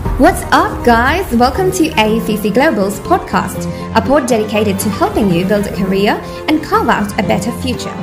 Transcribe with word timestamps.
What's 0.00 0.40
up, 0.50 0.82
guys? 0.82 1.30
Welcome 1.34 1.70
to 1.72 1.90
AECC 1.90 2.54
Global's 2.54 2.98
podcast, 3.00 3.66
a 3.94 4.00
pod 4.00 4.26
dedicated 4.26 4.78
to 4.78 4.88
helping 4.88 5.30
you 5.30 5.44
build 5.44 5.66
a 5.66 5.76
career 5.76 6.12
and 6.48 6.62
carve 6.62 6.88
out 6.88 7.12
a 7.20 7.22
better 7.22 7.52
future. 7.60 7.94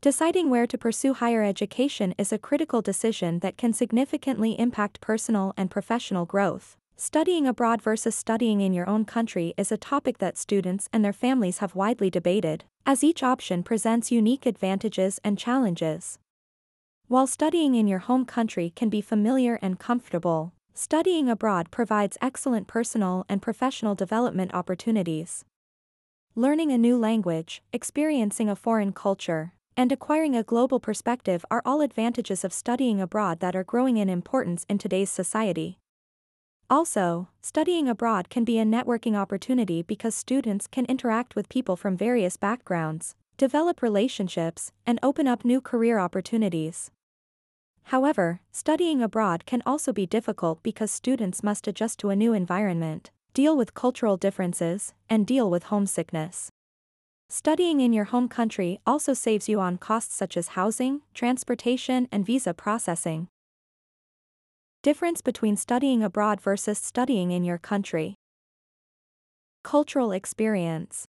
Deciding 0.00 0.50
where 0.50 0.66
to 0.66 0.76
pursue 0.76 1.14
higher 1.14 1.44
education 1.44 2.12
is 2.18 2.32
a 2.32 2.38
critical 2.38 2.82
decision 2.82 3.38
that 3.38 3.56
can 3.56 3.72
significantly 3.72 4.58
impact 4.58 5.00
personal 5.00 5.54
and 5.56 5.70
professional 5.70 6.26
growth. 6.26 6.76
Studying 7.04 7.48
abroad 7.48 7.82
versus 7.82 8.14
studying 8.14 8.60
in 8.60 8.72
your 8.72 8.88
own 8.88 9.04
country 9.04 9.54
is 9.56 9.72
a 9.72 9.76
topic 9.76 10.18
that 10.18 10.38
students 10.38 10.88
and 10.92 11.04
their 11.04 11.12
families 11.12 11.58
have 11.58 11.74
widely 11.74 12.08
debated, 12.08 12.62
as 12.86 13.02
each 13.02 13.24
option 13.24 13.64
presents 13.64 14.12
unique 14.12 14.46
advantages 14.46 15.18
and 15.24 15.36
challenges. 15.36 16.20
While 17.08 17.26
studying 17.26 17.74
in 17.74 17.88
your 17.88 17.98
home 17.98 18.24
country 18.24 18.72
can 18.76 18.88
be 18.88 19.00
familiar 19.00 19.58
and 19.60 19.80
comfortable, 19.80 20.52
studying 20.74 21.28
abroad 21.28 21.72
provides 21.72 22.16
excellent 22.22 22.68
personal 22.68 23.26
and 23.28 23.42
professional 23.42 23.96
development 23.96 24.54
opportunities. 24.54 25.44
Learning 26.36 26.70
a 26.70 26.78
new 26.78 26.96
language, 26.96 27.64
experiencing 27.72 28.48
a 28.48 28.54
foreign 28.54 28.92
culture, 28.92 29.54
and 29.76 29.90
acquiring 29.90 30.36
a 30.36 30.44
global 30.44 30.78
perspective 30.78 31.44
are 31.50 31.62
all 31.64 31.80
advantages 31.80 32.44
of 32.44 32.52
studying 32.52 33.00
abroad 33.00 33.40
that 33.40 33.56
are 33.56 33.64
growing 33.64 33.96
in 33.96 34.08
importance 34.08 34.64
in 34.68 34.78
today's 34.78 35.10
society. 35.10 35.80
Also, 36.72 37.28
studying 37.42 37.86
abroad 37.86 38.30
can 38.30 38.44
be 38.44 38.58
a 38.58 38.64
networking 38.64 39.14
opportunity 39.14 39.82
because 39.82 40.14
students 40.14 40.66
can 40.66 40.86
interact 40.86 41.36
with 41.36 41.50
people 41.50 41.76
from 41.76 41.98
various 41.98 42.38
backgrounds, 42.38 43.14
develop 43.36 43.82
relationships, 43.82 44.72
and 44.86 44.98
open 45.02 45.28
up 45.28 45.44
new 45.44 45.60
career 45.60 45.98
opportunities. 45.98 46.90
However, 47.82 48.40
studying 48.52 49.02
abroad 49.02 49.44
can 49.44 49.62
also 49.66 49.92
be 49.92 50.06
difficult 50.06 50.62
because 50.62 50.90
students 50.90 51.42
must 51.42 51.68
adjust 51.68 51.98
to 51.98 52.08
a 52.08 52.16
new 52.16 52.32
environment, 52.32 53.10
deal 53.34 53.54
with 53.54 53.74
cultural 53.74 54.16
differences, 54.16 54.94
and 55.10 55.26
deal 55.26 55.50
with 55.50 55.64
homesickness. 55.64 56.48
Studying 57.28 57.82
in 57.82 57.92
your 57.92 58.06
home 58.06 58.28
country 58.28 58.78
also 58.86 59.12
saves 59.12 59.46
you 59.46 59.60
on 59.60 59.76
costs 59.76 60.14
such 60.14 60.38
as 60.38 60.56
housing, 60.56 61.02
transportation, 61.12 62.08
and 62.10 62.24
visa 62.24 62.54
processing. 62.54 63.28
Difference 64.82 65.20
between 65.20 65.56
studying 65.56 66.02
abroad 66.02 66.40
versus 66.40 66.76
studying 66.76 67.30
in 67.30 67.44
your 67.44 67.56
country. 67.56 68.16
Cultural 69.62 70.10
experience. 70.10 71.06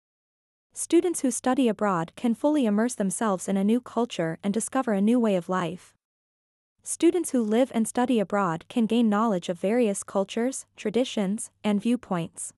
Students 0.75 1.20
who 1.20 1.31
study 1.31 1.69
abroad 1.69 2.12
can 2.15 2.34
fully 2.34 2.67
immerse 2.67 2.95
themselves 2.95 3.48
in 3.48 3.56
a 3.56 3.65
new 3.65 3.81
culture 3.81 4.39
and 4.45 4.53
discover 4.53 4.93
a 4.93 5.00
new 5.00 5.19
way 5.19 5.37
of 5.37 5.48
life. 5.48 5.95
Students 6.83 7.31
who 7.31 7.43
live 7.43 7.73
and 7.75 7.89
study 7.89 8.20
abroad 8.20 8.67
can 8.69 8.84
gain 8.84 9.09
knowledge 9.09 9.48
of 9.48 9.59
various 9.59 10.03
cultures, 10.03 10.67
traditions, 10.77 11.50
and 11.65 11.81
viewpoints. 11.81 12.53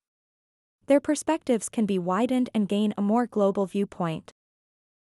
Their 0.87 0.99
perspectives 0.99 1.69
can 1.69 1.85
be 1.85 1.97
widened 1.97 2.49
and 2.53 2.67
gain 2.67 2.93
a 2.97 3.01
more 3.01 3.25
global 3.25 3.65
viewpoint. 3.65 4.33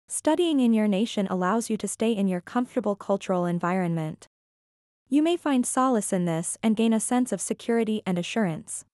Studying 0.08 0.60
in 0.60 0.74
your 0.74 0.88
nation 0.88 1.27
allows 1.28 1.70
you 1.70 1.78
to 1.78 1.88
stay 1.88 2.12
in 2.12 2.28
your 2.28 2.42
comfortable 2.42 2.96
cultural 2.96 3.46
environment. 3.46 4.28
You 5.12 5.22
may 5.22 5.36
find 5.36 5.66
solace 5.66 6.10
in 6.10 6.24
this 6.24 6.56
and 6.62 6.74
gain 6.74 6.94
a 6.94 6.98
sense 6.98 7.32
of 7.32 7.41
security 7.42 8.00
and 8.06 8.18
assurance. 8.18 8.86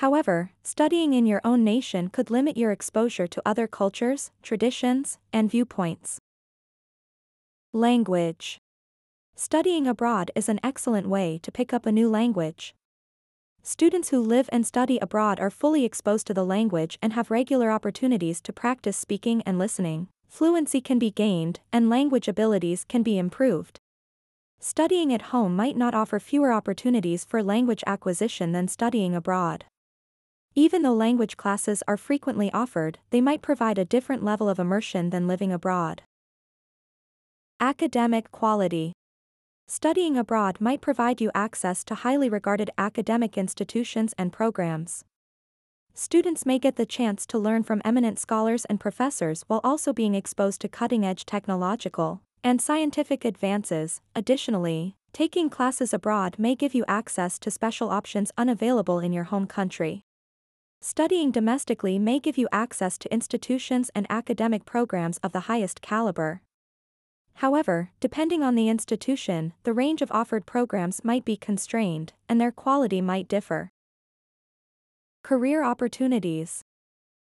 However, 0.00 0.52
studying 0.62 1.12
in 1.12 1.26
your 1.26 1.42
own 1.44 1.62
nation 1.62 2.08
could 2.08 2.30
limit 2.30 2.56
your 2.56 2.72
exposure 2.72 3.26
to 3.26 3.42
other 3.44 3.66
cultures, 3.66 4.30
traditions, 4.42 5.18
and 5.30 5.50
viewpoints. 5.50 6.18
Language 7.74 8.58
Studying 9.36 9.86
abroad 9.86 10.30
is 10.34 10.48
an 10.48 10.60
excellent 10.62 11.06
way 11.06 11.38
to 11.42 11.52
pick 11.52 11.74
up 11.74 11.84
a 11.84 11.92
new 11.92 12.08
language. 12.08 12.74
Students 13.62 14.08
who 14.08 14.20
live 14.22 14.48
and 14.50 14.66
study 14.66 14.98
abroad 14.98 15.38
are 15.40 15.50
fully 15.50 15.84
exposed 15.84 16.26
to 16.28 16.32
the 16.32 16.46
language 16.46 16.98
and 17.02 17.12
have 17.12 17.30
regular 17.30 17.70
opportunities 17.70 18.40
to 18.40 18.52
practice 18.54 18.96
speaking 18.96 19.42
and 19.42 19.58
listening. 19.58 20.08
Fluency 20.26 20.80
can 20.80 20.98
be 20.98 21.10
gained, 21.10 21.60
and 21.70 21.90
language 21.90 22.28
abilities 22.28 22.86
can 22.88 23.02
be 23.02 23.18
improved. 23.18 23.78
Studying 24.60 25.14
at 25.14 25.30
home 25.30 25.54
might 25.54 25.76
not 25.76 25.94
offer 25.94 26.18
fewer 26.18 26.52
opportunities 26.52 27.24
for 27.24 27.42
language 27.42 27.84
acquisition 27.86 28.50
than 28.50 28.66
studying 28.66 29.14
abroad. 29.14 29.64
Even 30.56 30.82
though 30.82 30.94
language 30.94 31.36
classes 31.36 31.84
are 31.86 31.96
frequently 31.96 32.50
offered, 32.52 32.98
they 33.10 33.20
might 33.20 33.40
provide 33.40 33.78
a 33.78 33.84
different 33.84 34.24
level 34.24 34.48
of 34.48 34.58
immersion 34.58 35.10
than 35.10 35.28
living 35.28 35.52
abroad. 35.52 36.02
Academic 37.60 38.32
quality 38.32 38.92
Studying 39.68 40.16
abroad 40.16 40.60
might 40.60 40.80
provide 40.80 41.20
you 41.20 41.30
access 41.34 41.84
to 41.84 41.94
highly 41.94 42.28
regarded 42.28 42.70
academic 42.76 43.38
institutions 43.38 44.12
and 44.18 44.32
programs. 44.32 45.04
Students 45.94 46.44
may 46.44 46.58
get 46.58 46.76
the 46.76 46.86
chance 46.86 47.26
to 47.26 47.38
learn 47.38 47.62
from 47.62 47.82
eminent 47.84 48.18
scholars 48.18 48.64
and 48.64 48.80
professors 48.80 49.44
while 49.46 49.60
also 49.62 49.92
being 49.92 50.14
exposed 50.14 50.60
to 50.62 50.68
cutting 50.68 51.04
edge 51.04 51.26
technological 51.26 52.22
and 52.42 52.60
scientific 52.60 53.24
advances. 53.24 54.00
Additionally, 54.14 54.96
taking 55.12 55.50
classes 55.50 55.92
abroad 55.92 56.36
may 56.38 56.54
give 56.54 56.74
you 56.74 56.84
access 56.86 57.38
to 57.38 57.50
special 57.50 57.90
options 57.90 58.32
unavailable 58.36 59.00
in 59.00 59.12
your 59.12 59.24
home 59.24 59.46
country. 59.46 60.02
Studying 60.80 61.32
domestically 61.32 61.98
may 61.98 62.20
give 62.20 62.38
you 62.38 62.48
access 62.52 62.98
to 62.98 63.12
institutions 63.12 63.90
and 63.94 64.06
academic 64.08 64.64
programs 64.64 65.18
of 65.18 65.32
the 65.32 65.40
highest 65.40 65.82
caliber. 65.82 66.40
However, 67.34 67.90
depending 68.00 68.42
on 68.42 68.54
the 68.54 68.68
institution, 68.68 69.52
the 69.64 69.72
range 69.72 70.02
of 70.02 70.12
offered 70.12 70.46
programs 70.46 71.04
might 71.04 71.24
be 71.24 71.36
constrained, 71.36 72.12
and 72.28 72.40
their 72.40 72.52
quality 72.52 73.00
might 73.00 73.28
differ. 73.28 73.70
Career 75.22 75.64
opportunities. 75.64 76.64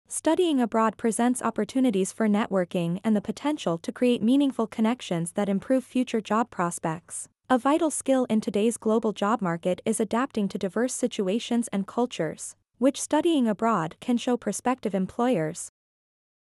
Studying 0.09 0.61
abroad 0.61 0.95
presents 0.95 1.41
opportunities 1.41 2.13
for 2.13 2.29
networking 2.29 3.01
and 3.03 3.13
the 3.13 3.19
potential 3.19 3.77
to 3.79 3.91
create 3.91 4.23
meaningful 4.23 4.65
connections 4.65 5.33
that 5.33 5.49
improve 5.49 5.83
future 5.83 6.21
job 6.21 6.49
prospects. 6.49 7.27
A 7.49 7.57
vital 7.57 7.91
skill 7.91 8.25
in 8.29 8.39
today's 8.39 8.77
global 8.77 9.11
job 9.11 9.41
market 9.41 9.81
is 9.83 9.99
adapting 9.99 10.47
to 10.47 10.57
diverse 10.57 10.93
situations 10.93 11.67
and 11.73 11.87
cultures, 11.87 12.55
which 12.77 13.01
studying 13.01 13.49
abroad 13.49 13.97
can 13.99 14.15
show 14.15 14.37
prospective 14.37 14.95
employers. 14.95 15.71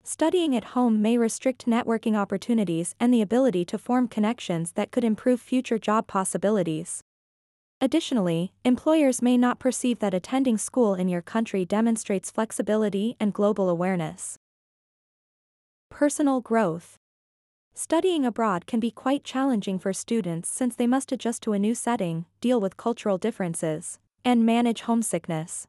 Studying 0.03 0.55
at 0.55 0.71
home 0.71 1.01
may 1.01 1.17
restrict 1.17 1.65
networking 1.65 2.15
opportunities 2.15 2.95
and 2.97 3.13
the 3.13 3.21
ability 3.21 3.65
to 3.65 3.77
form 3.77 4.07
connections 4.07 4.71
that 4.71 4.91
could 4.91 5.03
improve 5.03 5.41
future 5.41 5.77
job 5.77 6.07
possibilities. 6.07 7.03
Additionally, 7.81 8.51
employers 8.65 9.21
may 9.21 9.37
not 9.37 9.59
perceive 9.59 9.99
that 9.99 10.13
attending 10.13 10.57
school 10.57 10.95
in 10.95 11.07
your 11.07 11.21
country 11.21 11.65
demonstrates 11.65 12.31
flexibility 12.31 13.15
and 13.19 13.33
global 13.33 13.69
awareness. 13.69 14.37
Personal 15.89 16.41
growth. 16.41 16.97
Studying 17.73 18.25
abroad 18.25 18.65
can 18.65 18.79
be 18.79 18.91
quite 18.91 19.23
challenging 19.23 19.79
for 19.79 19.93
students 19.93 20.49
since 20.49 20.75
they 20.75 20.87
must 20.87 21.11
adjust 21.11 21.41
to 21.43 21.53
a 21.53 21.59
new 21.59 21.73
setting, 21.73 22.25
deal 22.41 22.59
with 22.59 22.77
cultural 22.77 23.17
differences, 23.17 23.99
and 24.25 24.45
manage 24.45 24.81
homesickness 24.81 25.67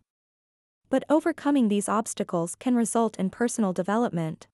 but 0.90 1.04
overcoming 1.08 1.68
these 1.68 1.88
obstacles 1.88 2.56
can 2.56 2.74
result 2.74 3.16
in 3.18 3.30
personal 3.30 3.72
development. 3.72 4.48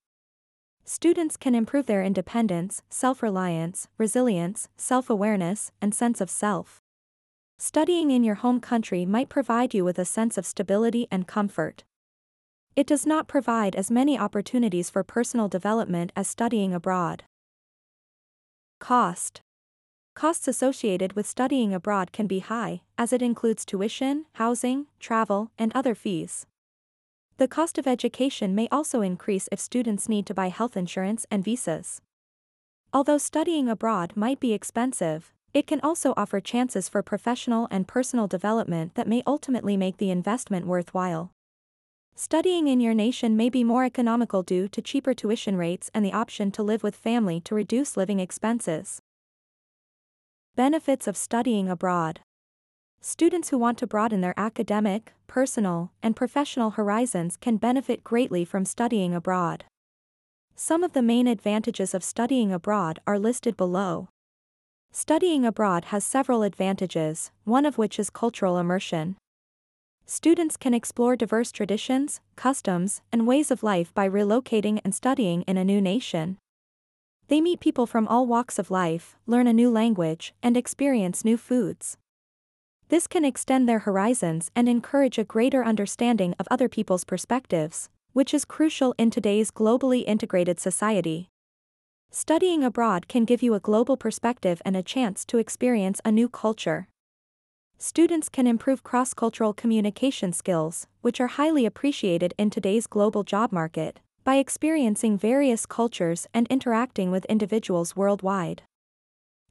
Students 0.85 1.35
can 1.35 1.55
improve 1.55 1.87
their 1.87 2.03
independence, 2.03 2.83
self 2.89 3.21
reliance, 3.21 3.89
resilience, 3.97 4.69
self 4.77 5.09
awareness, 5.09 5.71
and 5.81 5.93
sense 5.93 6.21
of 6.21 6.29
self. 6.29 6.81
Studying 7.59 8.11
in 8.11 8.23
your 8.23 8.35
home 8.35 8.59
country 8.59 9.03
might 9.03 9.29
provide 9.29 9.73
you 9.73 9.83
with 9.83 9.97
a 9.97 10.05
sense 10.05 10.37
of 10.37 10.45
stability 10.45 11.07
and 11.09 11.27
comfort. 11.27 11.83
It 12.75 12.85
does 12.85 13.05
not 13.05 13.27
provide 13.27 13.75
as 13.75 13.89
many 13.89 14.17
opportunities 14.17 14.91
for 14.91 15.03
personal 15.03 15.47
development 15.47 16.11
as 16.15 16.27
studying 16.27 16.71
abroad. 16.71 17.23
Cost 18.79 19.41
Costs 20.13 20.47
associated 20.47 21.13
with 21.13 21.25
studying 21.25 21.73
abroad 21.73 22.11
can 22.11 22.27
be 22.27 22.39
high, 22.39 22.81
as 22.97 23.11
it 23.11 23.23
includes 23.23 23.65
tuition, 23.65 24.25
housing, 24.33 24.85
travel, 24.99 25.49
and 25.57 25.71
other 25.73 25.95
fees. 25.95 26.45
The 27.37 27.47
cost 27.47 27.79
of 27.79 27.87
education 27.87 28.53
may 28.53 28.67
also 28.71 29.01
increase 29.01 29.49
if 29.51 29.59
students 29.59 30.07
need 30.07 30.27
to 30.27 30.33
buy 30.35 30.49
health 30.49 30.77
insurance 30.77 31.25
and 31.31 31.43
visas. 31.43 32.01
Although 32.93 33.17
studying 33.19 33.67
abroad 33.67 34.13
might 34.15 34.39
be 34.39 34.53
expensive, 34.53 35.33
it 35.57 35.65
can 35.65 35.81
also 35.81 36.13
offer 36.15 36.39
chances 36.39 36.87
for 36.87 37.01
professional 37.01 37.67
and 37.71 37.87
personal 37.87 38.27
development 38.27 38.93
that 38.93 39.07
may 39.07 39.23
ultimately 39.25 39.75
make 39.75 39.97
the 39.97 40.11
investment 40.11 40.67
worthwhile. 40.67 41.31
Studying 42.13 42.67
in 42.67 42.79
your 42.79 42.93
nation 42.93 43.35
may 43.35 43.49
be 43.49 43.63
more 43.63 43.83
economical 43.83 44.43
due 44.43 44.67
to 44.67 44.83
cheaper 44.83 45.15
tuition 45.15 45.57
rates 45.57 45.89
and 45.95 46.05
the 46.05 46.13
option 46.13 46.51
to 46.51 46.61
live 46.61 46.83
with 46.83 46.95
family 46.95 47.39
to 47.41 47.55
reduce 47.55 47.97
living 47.97 48.19
expenses. 48.19 49.01
Benefits 50.55 51.07
of 51.07 51.17
studying 51.17 51.69
abroad. 51.69 52.19
Students 53.01 53.49
who 53.49 53.57
want 53.57 53.79
to 53.79 53.87
broaden 53.87 54.21
their 54.21 54.39
academic, 54.39 55.13
personal, 55.25 55.91
and 56.03 56.15
professional 56.15 56.71
horizons 56.71 57.35
can 57.35 57.57
benefit 57.57 58.03
greatly 58.03 58.45
from 58.45 58.63
studying 58.63 59.15
abroad. 59.15 59.65
Some 60.55 60.83
of 60.83 60.93
the 60.93 61.01
main 61.01 61.25
advantages 61.25 61.95
of 61.95 62.03
studying 62.03 62.51
abroad 62.51 62.99
are 63.07 63.17
listed 63.17 63.57
below. 63.57 64.09
Studying 64.99 65.45
abroad 65.45 65.85
has 65.85 66.03
several 66.03 66.41
advantages, 66.41 67.29
one 67.43 67.67
of 67.67 67.77
which 67.77 67.99
is 67.99 68.09
cultural 68.09 68.57
immersion. 68.57 69.15
Students 70.07 70.57
can 70.57 70.73
explore 70.73 71.15
diverse 71.15 71.51
traditions, 71.51 72.19
customs, 72.35 73.03
and 73.11 73.27
ways 73.27 73.51
of 73.51 73.61
life 73.61 73.93
by 73.93 74.09
relocating 74.09 74.81
and 74.83 74.95
studying 74.95 75.43
in 75.43 75.55
a 75.55 75.63
new 75.63 75.79
nation. 75.79 76.39
They 77.27 77.41
meet 77.41 77.59
people 77.59 77.85
from 77.85 78.07
all 78.07 78.25
walks 78.25 78.57
of 78.57 78.71
life, 78.71 79.15
learn 79.27 79.45
a 79.45 79.53
new 79.53 79.69
language, 79.69 80.33
and 80.41 80.57
experience 80.57 81.23
new 81.23 81.37
foods. 81.37 81.97
This 82.89 83.05
can 83.05 83.23
extend 83.23 83.69
their 83.69 83.85
horizons 83.85 84.49
and 84.55 84.67
encourage 84.67 85.19
a 85.19 85.23
greater 85.23 85.63
understanding 85.63 86.33
of 86.39 86.47
other 86.49 86.67
people's 86.67 87.03
perspectives, 87.03 87.91
which 88.13 88.33
is 88.33 88.45
crucial 88.45 88.95
in 88.97 89.11
today's 89.11 89.51
globally 89.51 90.03
integrated 90.07 90.59
society. 90.59 91.29
Studying 92.09 92.63
abroad 92.63 93.07
can 93.07 93.25
give 93.25 93.43
you 93.43 93.53
a 93.53 93.59
global 93.59 93.97
perspective 93.97 94.61
and 94.65 94.75
a 94.75 94.83
chance 94.83 95.25
to 95.25 95.37
experience 95.37 96.01
a 96.03 96.11
new 96.11 96.29
culture. 96.29 96.87
Students 97.77 98.27
can 98.27 98.47
improve 98.47 98.81
cross 98.83 99.13
cultural 99.13 99.53
communication 99.53 100.33
skills, 100.33 100.87
which 101.01 101.21
are 101.21 101.27
highly 101.27 101.65
appreciated 101.65 102.33
in 102.37 102.49
today's 102.49 102.87
global 102.87 103.23
job 103.23 103.51
market, 103.51 103.99
by 104.23 104.37
experiencing 104.37 105.17
various 105.17 105.65
cultures 105.65 106.27
and 106.33 106.47
interacting 106.47 107.11
with 107.11 107.25
individuals 107.25 107.95
worldwide. 107.95 108.63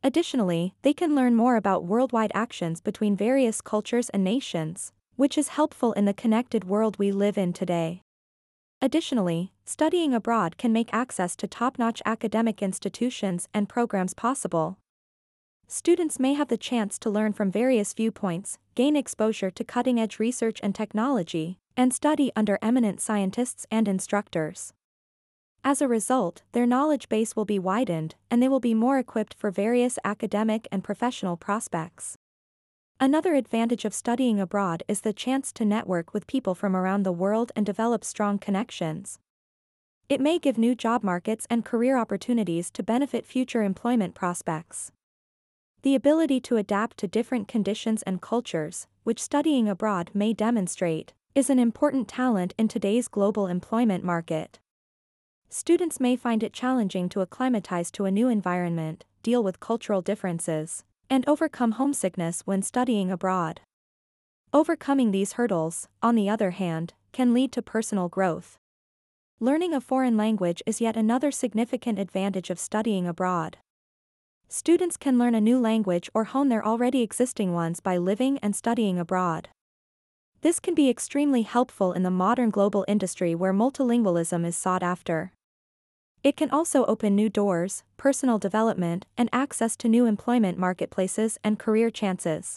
Additionally, 0.03 0.75
they 0.83 0.93
can 0.93 1.15
learn 1.15 1.37
more 1.37 1.57
about 1.57 1.85
worldwide 1.85 2.33
actions 2.35 2.81
between 2.81 3.17
various 3.17 3.61
cultures 3.61 4.09
and 4.11 4.25
nations, 4.25 4.93
which 5.17 5.39
is 5.39 5.49
helpful 5.49 5.93
in 5.93 6.05
the 6.05 6.13
connected 6.13 6.65
world 6.65 6.99
we 6.99 7.13
live 7.13 7.39
in 7.39 7.53
today. 7.53 8.03
Additionally, 8.83 9.53
studying 9.67 10.15
abroad 10.15 10.57
can 10.57 10.73
make 10.73 10.89
access 10.93 11.35
to 11.37 11.47
top 11.47 11.79
notch 11.79 12.01
academic 12.07 12.63
institutions 12.63 13.49
and 13.53 13.69
programs 13.69 14.15
possible. 14.15 14.79
Students 15.67 16.21
may 16.21 16.35
have 16.35 16.47
the 16.47 16.57
chance 16.57 16.97
to 17.01 17.11
learn 17.11 17.33
from 17.33 17.51
various 17.51 17.93
viewpoints, 17.93 18.59
gain 18.77 18.95
exposure 18.95 19.51
to 19.51 19.65
cutting 19.65 19.99
edge 19.99 20.21
research 20.21 20.61
and 20.63 20.73
technology, 20.73 21.59
and 21.77 21.93
study 21.93 22.31
under 22.37 22.59
eminent 22.63 23.01
scientists 23.01 23.67
and 23.69 23.89
instructors. 23.89 24.73
As 25.65 25.83
a 25.83 25.89
result, 25.89 26.43
their 26.53 26.67
knowledge 26.67 27.09
base 27.09 27.35
will 27.35 27.45
be 27.45 27.59
widened, 27.59 28.15
and 28.31 28.41
they 28.41 28.49
will 28.49 28.61
be 28.61 28.75
more 28.75 28.99
equipped 28.99 29.35
for 29.35 29.51
various 29.51 29.99
academic 30.05 30.69
and 30.71 30.85
professional 30.85 31.37
prospects. 31.37 32.17
Another 33.01 33.35
advantage 33.35 33.85
of 33.85 33.93
studying 33.93 34.39
abroad 34.39 34.85
is 34.87 35.01
the 35.01 35.13
chance 35.13 35.53
to 35.53 35.65
network 35.65 36.15
with 36.15 36.29
people 36.29 36.55
from 36.55 36.77
around 36.77 37.03
the 37.03 37.11
world 37.11 37.51
and 37.57 37.67
develop 37.67 38.05
strong 38.05 38.39
connections. 38.39 39.19
It 40.09 40.21
may 40.21 40.39
give 40.39 40.57
new 40.57 40.77
job 40.77 41.03
markets 41.03 41.49
and 41.51 41.65
career 41.65 41.99
opportunities 41.99 42.71
to 42.73 42.83
benefit 42.85 43.27
future 43.27 43.65
employment 43.65 44.15
prospects. 44.15 44.93
The 45.83 45.97
ability 45.97 46.41
to 46.43 46.57
adapt 46.57 46.97
to 46.99 47.09
different 47.09 47.49
conditions 47.49 48.03
and 48.03 48.23
cultures, 48.23 48.87
which 49.03 49.23
studying 49.23 49.69
abroad 49.69 50.11
may 50.15 50.33
demonstrate, 50.33 51.13
is 51.35 51.51
an 51.51 51.59
important 51.59 52.07
talent 52.07 52.55
in 52.57 52.69
today's 52.69 53.09
global 53.09 53.49
employment 53.49 54.05
market. 54.05 54.61
Students 55.49 55.99
may 55.99 56.15
find 56.15 56.43
it 56.45 56.53
challenging 56.53 57.09
to 57.09 57.21
acclimatize 57.21 57.91
to 57.93 58.05
a 58.05 58.11
new 58.13 58.29
environment, 58.29 59.05
deal 59.25 59.43
with 59.43 59.59
cultural 59.59 60.03
differences, 60.03 60.85
and 61.11 61.29
overcome 61.29 61.73
homesickness 61.73 62.43
when 62.45 62.63
studying 62.63 63.11
abroad. 63.11 63.61
Overcoming 64.53 65.11
these 65.11 65.33
hurdles, 65.33 65.89
on 66.01 66.15
the 66.15 66.29
other 66.29 66.51
hand, 66.51 66.95
can 67.13 67.35
lead 67.35 67.51
to 67.53 67.61
personal 67.63 68.09
growth. 68.09 68.57
Learning 69.39 69.75
a 69.75 69.83
foreign 69.83 70.17
language 70.17 70.63
is 70.65 70.81
yet 70.81 70.97
another 70.97 71.31
significant 71.31 71.99
advantage 71.99 72.49
of 72.49 72.59
studying 72.59 73.07
abroad. 73.07 73.59
Students 74.49 74.97
can 74.97 75.19
learn 75.19 75.35
a 75.35 75.43
new 75.43 75.59
language 75.59 76.09
or 76.15 76.25
hone 76.25 76.49
their 76.49 76.65
already 76.65 77.03
existing 77.03 77.53
ones 77.53 77.81
by 77.81 77.99
living 77.99 78.39
and 78.39 78.57
studying 78.57 78.99
abroad. 78.99 79.51
This 80.41 80.59
can 80.59 80.75
be 80.75 80.89
extremely 80.89 81.43
helpful 81.43 81.93
in 81.93 82.03
the 82.03 82.11
modern 82.11 82.49
global 82.49 82.87
industry 82.89 83.35
where 83.35 83.53
multilingualism 83.53 84.47
is 84.47 84.57
sought 84.57 84.83
after. 84.83 85.33
It 86.23 86.35
can 86.39 86.49
also 86.49 86.87
open 86.87 87.15
new 87.15 87.29
doors, 87.29 87.85
personal 87.99 88.39
development, 88.39 89.05
and 89.19 89.29
access 89.35 89.77
to 89.77 89.89
new 89.89 90.07
employment 90.07 90.57
marketplaces 90.57 91.39
and 91.45 91.59
career 91.59 91.91
chances. 91.91 92.57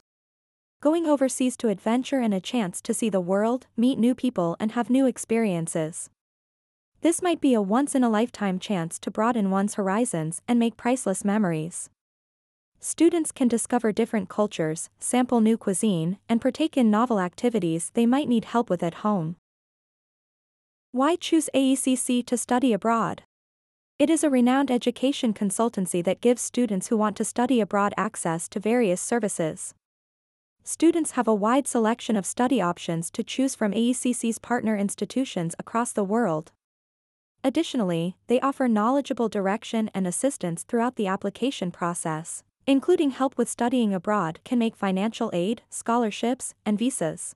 Going 0.80 1.08
overseas 1.08 1.58
to 1.58 1.68
adventure 1.68 2.20
and 2.20 2.34
a 2.34 2.40
chance 2.40 2.82
to 2.84 2.94
see 2.94 3.10
the 3.10 3.20
world, 3.20 3.68
meet 3.76 4.00
new 4.00 4.16
people, 4.16 4.56
and 4.62 4.72
have 4.72 4.90
new 4.90 5.06
experiences. 5.08 6.10
This 7.02 7.22
might 7.22 7.40
be 7.40 7.54
a 7.54 7.62
once 7.62 7.96
in 7.96 8.04
a 8.04 8.10
lifetime 8.10 8.60
chance 8.60 9.00
to 9.00 9.12
broaden 9.12 9.50
one's 9.50 9.76
horizons 9.76 10.42
and 10.50 10.60
make 10.60 10.76
priceless 10.76 11.24
memories. 11.24 11.90
Students 12.82 13.32
can 13.32 13.48
discover 13.48 13.94
different 13.94 14.28
cultures, 14.28 14.90
sample 15.00 15.40
new 15.40 15.58
cuisine, 15.58 16.18
and 16.28 16.42
partake 16.42 16.76
in 16.76 16.92
novel 16.92 17.20
activities 17.20 17.92
they 17.94 18.06
might 18.06 18.28
need 18.28 18.46
help 18.46 18.70
with 18.70 18.84
at 18.84 18.96
home. 18.96 19.38
Why 20.92 21.16
choose 21.16 21.50
AECC 21.56 22.26
to 22.26 22.38
study 22.38 22.74
abroad? 22.74 23.24
It 23.98 24.10
is 24.10 24.24
a 24.24 24.30
renowned 24.30 24.72
education 24.72 25.34
consultancy 25.34 26.04
that 26.04 26.22
gives 26.22 26.42
students 26.42 26.88
who 26.88 26.98
want 26.98 27.16
to 27.18 27.26
study 27.26 27.62
abroad 27.62 27.94
access 27.96 28.50
to 28.50 28.60
various 28.60 29.00
services. 29.00 29.74
Students 30.64 31.12
have 31.12 31.28
a 31.28 31.36
wide 31.36 31.68
selection 31.68 32.18
of 32.18 32.26
study 32.26 32.60
options 32.62 33.10
to 33.12 33.24
choose 33.24 33.56
from 33.56 33.72
AECC's 33.72 34.40
partner 34.40 34.76
institutions 34.76 35.56
across 35.60 35.94
the 35.94 36.04
world. 36.04 36.52
Additionally, 37.44 38.16
they 38.28 38.40
offer 38.42 38.68
knowledgeable 38.68 39.30
direction 39.30 39.90
and 39.94 40.06
assistance 40.06 40.64
throughout 40.64 40.96
the 40.96 41.08
application 41.08 41.72
process, 41.72 42.44
including 42.68 43.12
help 43.12 43.38
with 43.38 43.50
studying 43.50 43.94
abroad, 43.94 44.40
can 44.44 44.60
make 44.60 44.76
financial 44.76 45.30
aid, 45.34 45.62
scholarships, 45.70 46.54
and 46.66 46.78
visas 46.78 47.36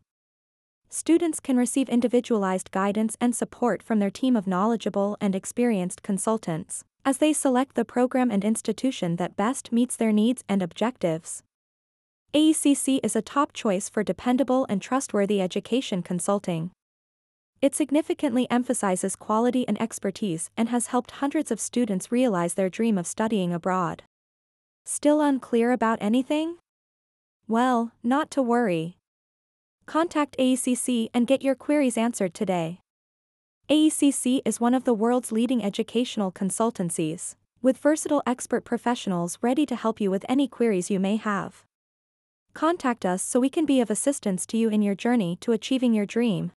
students 0.93 1.39
can 1.39 1.57
receive 1.57 1.89
individualized 1.89 2.69
guidance 2.69 3.17
and 3.19 3.35
support 3.35 3.81
from 3.81 3.97
their 3.97 4.11
team 4.11 4.35
of 4.35 4.45
knowledgeable 4.45 5.17
and 5.19 5.33
experienced 5.33 6.03
consultants, 6.03 6.83
as 7.03 7.17
they 7.17 7.33
select 7.33 7.73
the 7.73 7.83
program 7.83 8.29
and 8.29 8.45
institution 8.45 9.15
that 9.15 9.35
best 9.35 9.71
meets 9.71 9.95
their 9.95 10.11
needs 10.11 10.43
and 10.47 10.61
objectives. 10.61 11.41
AECC 12.35 12.99
is 13.03 13.15
a 13.15 13.23
top 13.23 13.53
choice 13.53 13.89
for 13.89 14.03
dependable 14.03 14.67
and 14.69 14.83
trustworthy 14.83 15.41
education 15.41 16.03
consulting. 16.03 16.69
It 17.63 17.73
significantly 17.73 18.45
emphasizes 18.51 19.15
quality 19.15 19.65
and 19.69 19.81
expertise 19.81 20.49
and 20.57 20.67
has 20.67 20.87
helped 20.87 21.21
hundreds 21.21 21.49
of 21.49 21.61
students 21.61 22.11
realize 22.11 22.55
their 22.55 22.69
dream 22.69 22.97
of 22.97 23.07
studying 23.07 23.53
abroad. 23.53 24.03
Still 24.83 25.21
unclear 25.21 25.71
about 25.71 25.97
anything? 26.01 26.57
Well, 27.47 27.93
not 28.03 28.29
to 28.31 28.41
worry. 28.41 28.97
Contact 29.85 30.35
AECC 30.37 31.07
and 31.13 31.25
get 31.25 31.41
your 31.41 31.55
queries 31.55 31.97
answered 31.97 32.33
today. 32.33 32.81
AECC 33.69 34.41
is 34.43 34.59
one 34.59 34.73
of 34.73 34.83
the 34.83 34.93
world's 34.93 35.31
leading 35.31 35.63
educational 35.63 36.33
consultancies, 36.33 37.35
with 37.61 37.77
versatile 37.77 38.23
expert 38.27 38.65
professionals 38.65 39.37
ready 39.41 39.65
to 39.67 39.77
help 39.77 40.01
you 40.01 40.11
with 40.11 40.25
any 40.27 40.49
queries 40.49 40.91
you 40.91 40.99
may 40.99 41.15
have. 41.15 41.63
Contact 42.53 43.05
us 43.05 43.23
so 43.23 43.39
we 43.39 43.49
can 43.49 43.65
be 43.65 43.79
of 43.79 43.89
assistance 43.89 44.45
to 44.47 44.57
you 44.57 44.67
in 44.67 44.81
your 44.81 44.95
journey 44.95 45.37
to 45.39 45.53
achieving 45.53 45.93
your 45.93 46.05
dream. 46.05 46.51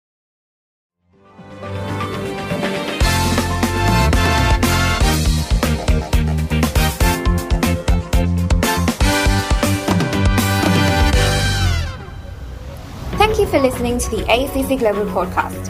Thank 13.36 13.52
you 13.52 13.60
for 13.60 13.68
listening 13.68 14.00
to 14.00 14.10
the 14.12 14.24
AECC 14.32 14.80
Global 14.80 15.12
Podcast. 15.12 15.68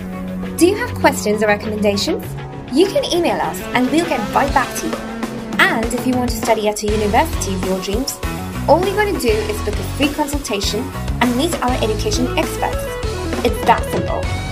Do 0.55 0.67
you 0.67 0.75
have 0.75 0.93
questions 0.93 1.41
or 1.41 1.47
recommendations? 1.47 2.23
You 2.71 2.85
can 2.85 3.03
email 3.05 3.41
us 3.41 3.59
and 3.73 3.89
we'll 3.89 4.07
get 4.07 4.19
right 4.35 4.53
back 4.53 4.77
to 4.81 4.87
you. 4.87 4.93
And 5.57 5.91
if 5.91 6.05
you 6.05 6.13
want 6.13 6.29
to 6.29 6.35
study 6.35 6.67
at 6.67 6.83
a 6.83 6.85
university 6.85 7.55
of 7.55 7.65
your 7.65 7.81
dreams, 7.81 8.19
all 8.69 8.85
you 8.85 8.93
got 8.93 9.05
to 9.05 9.19
do 9.19 9.29
is 9.29 9.59
book 9.63 9.73
a 9.73 9.83
free 9.97 10.09
consultation 10.09 10.81
and 11.21 11.35
meet 11.35 11.59
our 11.63 11.71
education 11.83 12.27
experts. 12.37 12.77
It's 13.43 13.65
that 13.65 13.83
simple. 13.91 14.44